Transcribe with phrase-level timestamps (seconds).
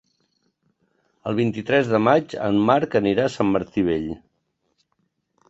[1.31, 4.11] El vint-i-tres de maig en Marc anirà a Sant Martí Vell.